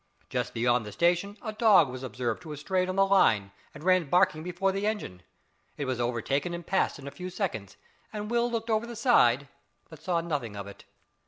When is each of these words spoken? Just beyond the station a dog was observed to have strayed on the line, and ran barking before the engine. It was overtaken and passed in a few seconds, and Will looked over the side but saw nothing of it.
Just 0.31 0.55
beyond 0.55 0.83
the 0.83 0.91
station 0.91 1.37
a 1.43 1.53
dog 1.53 1.87
was 1.87 2.01
observed 2.01 2.41
to 2.41 2.49
have 2.49 2.59
strayed 2.59 2.89
on 2.89 2.95
the 2.95 3.05
line, 3.05 3.51
and 3.71 3.83
ran 3.83 4.09
barking 4.09 4.41
before 4.41 4.71
the 4.71 4.87
engine. 4.87 5.21
It 5.77 5.85
was 5.85 5.99
overtaken 6.01 6.55
and 6.55 6.65
passed 6.65 6.97
in 6.97 7.07
a 7.07 7.11
few 7.11 7.29
seconds, 7.29 7.77
and 8.11 8.31
Will 8.31 8.49
looked 8.49 8.71
over 8.71 8.87
the 8.87 8.95
side 8.95 9.47
but 9.91 10.01
saw 10.01 10.19
nothing 10.21 10.55
of 10.55 10.65
it. 10.65 10.85